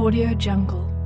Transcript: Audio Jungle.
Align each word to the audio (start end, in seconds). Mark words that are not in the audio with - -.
Audio 0.00 0.32
Jungle. 0.32 0.99